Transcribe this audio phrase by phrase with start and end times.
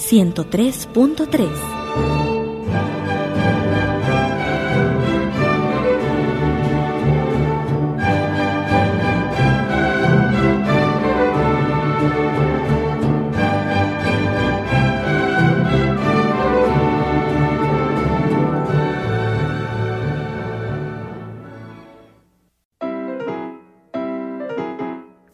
[0.00, 1.79] 103.3.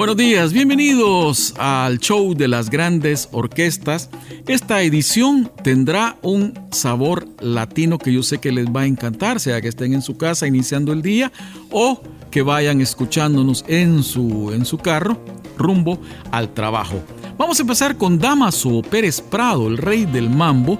[0.00, 4.08] Buenos días, bienvenidos al show de las grandes orquestas.
[4.48, 9.60] Esta edición tendrá un sabor latino que yo sé que les va a encantar, sea
[9.60, 11.30] que estén en su casa iniciando el día
[11.70, 15.22] o que vayan escuchándonos en su, en su carro
[15.58, 17.02] rumbo al trabajo.
[17.36, 20.78] Vamos a empezar con Damaso Pérez Prado, el rey del mambo,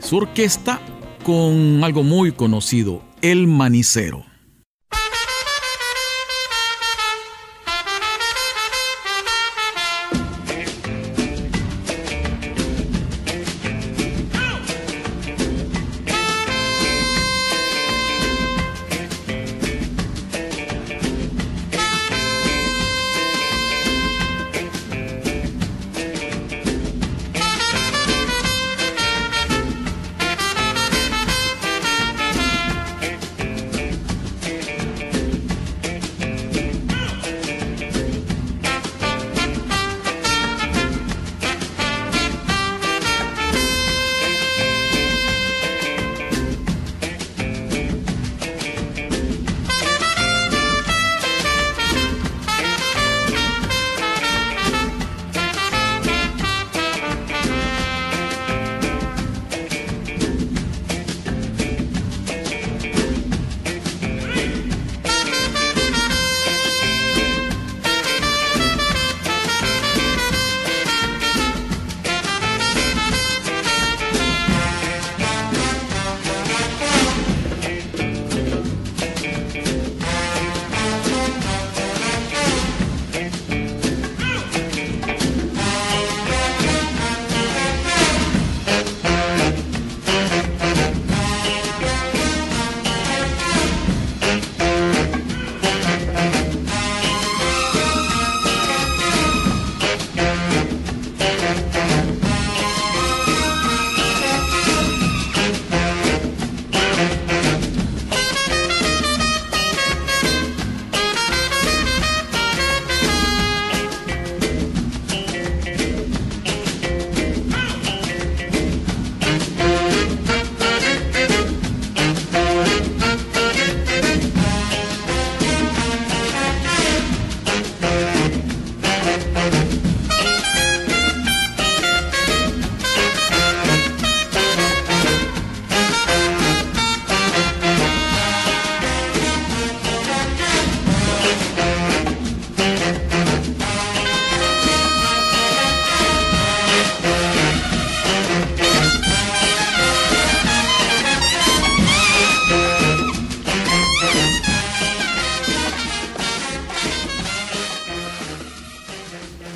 [0.00, 0.80] su orquesta
[1.24, 4.31] con algo muy conocido, el manicero.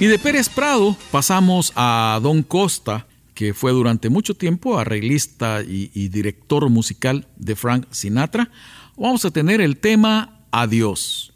[0.07, 5.91] Y de Pérez Prado pasamos a Don Costa, que fue durante mucho tiempo arreglista y,
[5.95, 8.49] y, director musical de Frank Sinatra.
[8.97, 11.33] Vamos a tener el tema Adiós.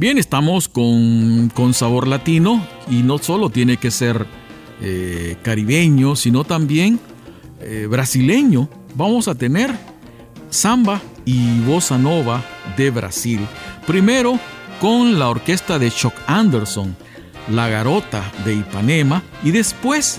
[0.00, 4.26] Bien, estamos con, sabor latino y no solo tiene que ser
[4.80, 6.98] eh, caribeño, sino también
[7.60, 8.70] eh, brasileño.
[8.94, 9.76] Vamos a tener
[10.48, 12.42] samba y bossa nova
[12.78, 13.40] de Brasil.
[13.86, 14.40] Primero
[14.80, 16.96] con la orquesta de Chuck Anderson,
[17.50, 20.18] La Garota de Ipanema y después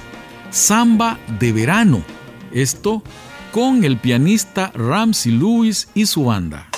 [0.52, 2.04] samba de verano.
[2.52, 3.02] Esto
[3.52, 6.71] con el pianista Ramsey Lewis y su banda.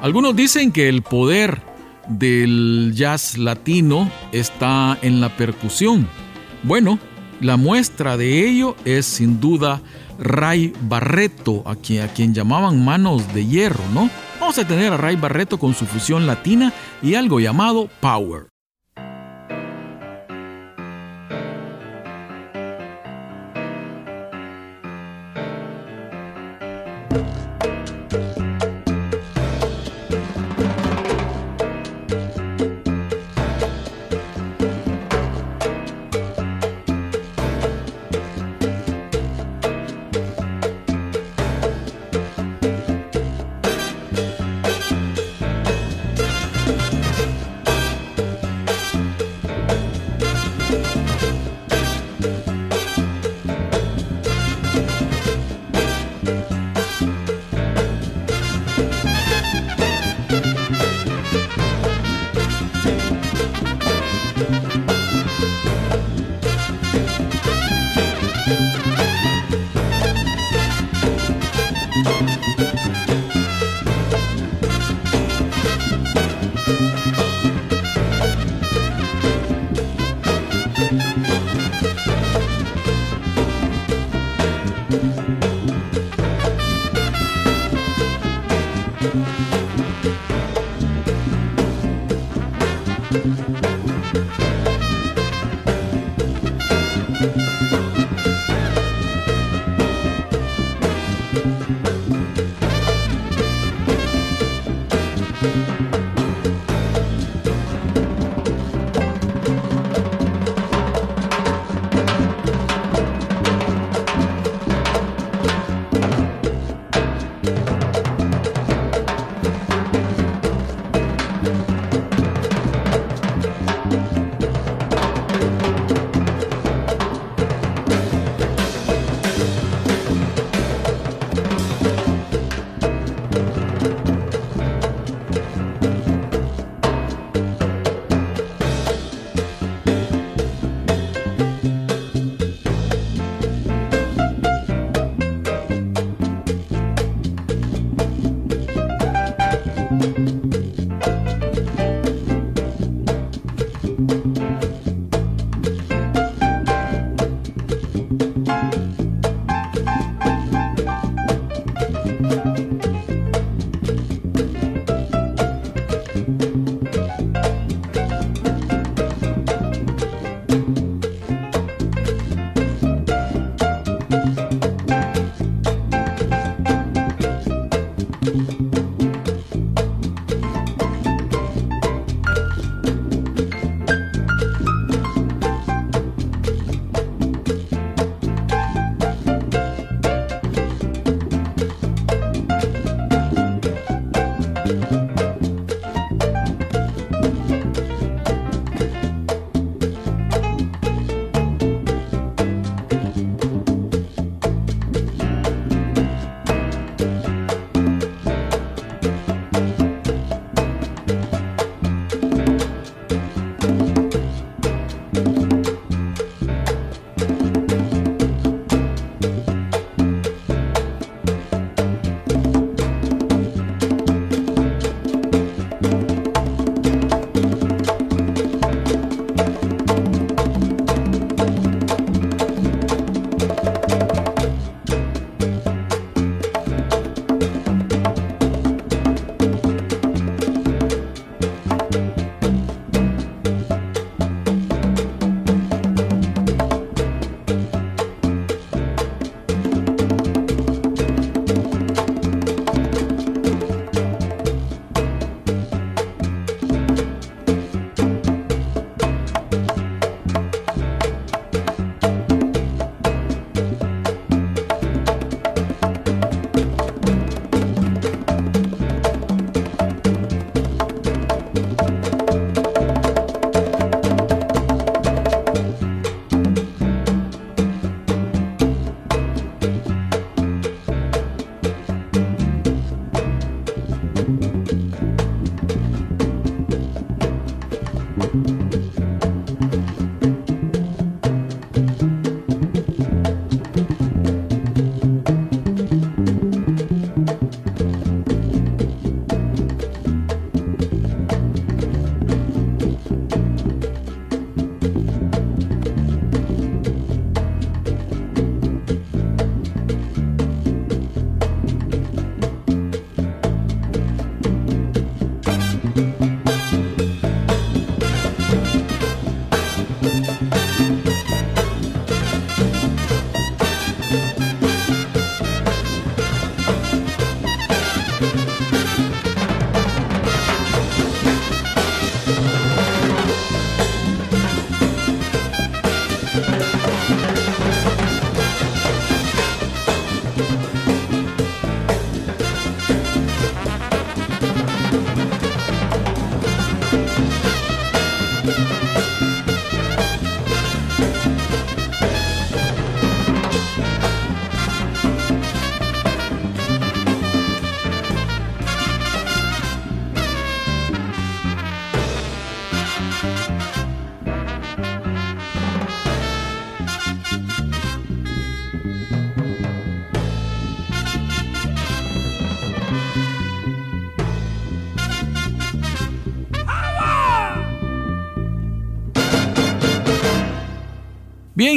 [0.00, 1.60] Algunos dicen que el poder
[2.08, 6.08] del jazz latino está en la percusión.
[6.62, 7.00] Bueno,
[7.40, 9.80] la muestra de ello es sin duda
[10.20, 14.08] Ray Barreto, a quien, a quien llamaban manos de hierro, ¿no?
[14.40, 18.48] Vamos a tener a Ray Barreto con su fusión latina y algo llamado Power.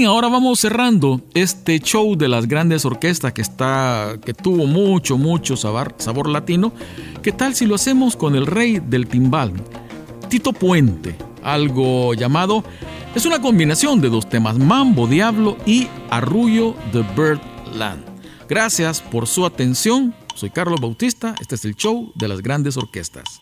[0.05, 5.55] Ahora vamos cerrando este show de las grandes orquestas que está que tuvo mucho mucho
[5.55, 6.73] sabor, sabor latino.
[7.21, 9.53] ¿Qué tal si lo hacemos con el rey del timbal,
[10.29, 11.15] Tito Puente?
[11.43, 12.63] Algo llamado
[13.13, 18.03] es una combinación de dos temas, Mambo Diablo y Arrullo de Birdland.
[18.49, 20.15] Gracias por su atención.
[20.35, 21.35] Soy Carlos Bautista.
[21.39, 23.41] Este es el show de las grandes orquestas.